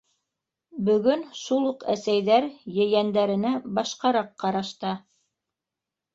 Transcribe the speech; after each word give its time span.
Бөгөн 0.85 1.21
шул 1.39 1.67
уҡ 1.71 1.85
әсәйҙәр 1.95 2.47
ейәндәренә 2.79 3.53
башҡараҡ 3.77 4.35
ҡарашта. 4.47 4.97